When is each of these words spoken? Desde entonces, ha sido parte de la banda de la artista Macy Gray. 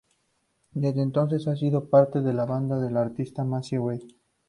Desde 0.71 1.03
entonces, 1.03 1.47
ha 1.47 1.55
sido 1.55 1.87
parte 1.91 2.21
de 2.21 2.33
la 2.33 2.45
banda 2.47 2.79
de 2.79 2.89
la 2.89 3.01
artista 3.03 3.43
Macy 3.43 3.77
Gray. 3.77 3.99